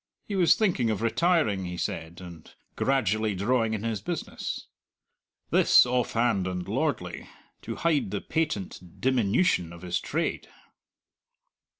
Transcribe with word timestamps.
He 0.25 0.35
was 0.35 0.55
thinking 0.55 0.89
of 0.89 1.03
retiring, 1.03 1.65
he 1.65 1.77
said, 1.77 2.21
and 2.21 2.51
gradually 2.75 3.35
drawing 3.35 3.75
in 3.75 3.83
his 3.83 4.01
business. 4.01 4.65
This 5.51 5.85
offhand 5.85 6.47
and 6.47 6.67
lordly, 6.67 7.29
to 7.61 7.75
hide 7.75 8.09
the 8.09 8.19
patent 8.19 8.99
diminution 8.99 9.71
of 9.71 9.83
his 9.83 9.99
trade. 9.99 10.47